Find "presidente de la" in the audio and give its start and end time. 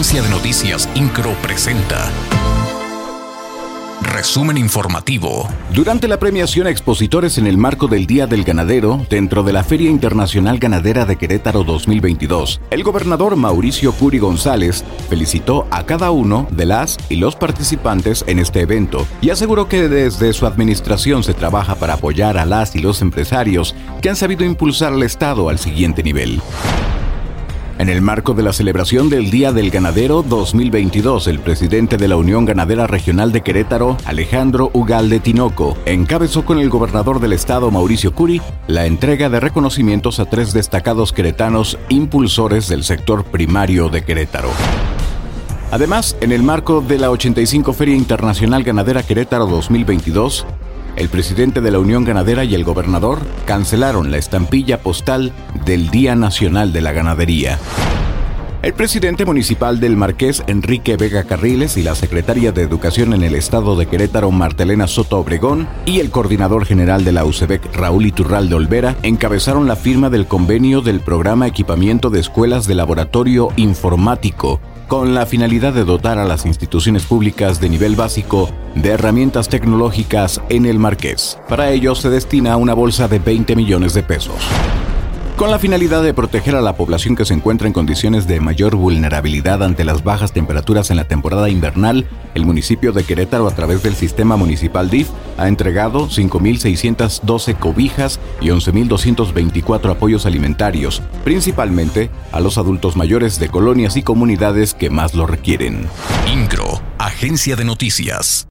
31.38-32.18, 51.08-51.78